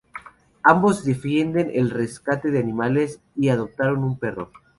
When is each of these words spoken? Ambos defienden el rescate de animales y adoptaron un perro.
Ambos 0.63 1.05
defienden 1.05 1.69
el 1.75 1.91
rescate 1.91 2.49
de 2.49 2.57
animales 2.57 3.21
y 3.35 3.49
adoptaron 3.49 4.03
un 4.03 4.17
perro. 4.17 4.49